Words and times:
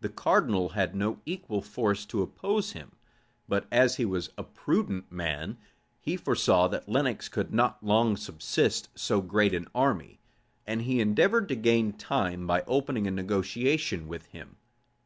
The 0.00 0.08
cardinal 0.08 0.70
had 0.70 0.94
no 0.96 1.20
equal 1.26 1.60
force 1.60 2.06
to 2.06 2.22
oppose 2.22 2.68
to 2.70 2.78
him; 2.78 2.92
but 3.46 3.66
as 3.70 3.96
he 3.96 4.06
was 4.06 4.30
a 4.38 4.42
prudent 4.42 5.12
man, 5.12 5.58
he 6.00 6.16
foresaw 6.16 6.68
that 6.68 6.88
Lenox 6.88 7.28
could 7.28 7.52
not 7.52 7.84
long 7.84 8.16
subsist 8.16 8.88
so 8.94 9.20
great 9.20 9.52
an 9.52 9.68
army, 9.74 10.20
and 10.66 10.80
he 10.80 11.02
endeavored 11.02 11.50
to 11.50 11.54
gain 11.54 11.92
time 11.92 12.46
by 12.46 12.62
opening 12.62 13.06
a 13.06 13.10
negotiation 13.10 14.08
with 14.08 14.24
him. 14.28 14.56